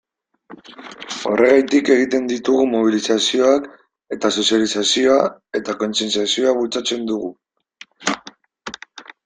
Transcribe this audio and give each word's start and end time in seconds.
Horregatik 1.31 1.91
egiten 1.95 2.29
ditugu 2.31 2.63
mobilizazioak, 2.71 3.69
eta 4.17 4.31
sozializazioa 4.39 5.19
eta 5.61 5.79
kontzientziazioa 5.85 6.55
bultzatzen 6.63 7.09
dugu. 7.13 7.31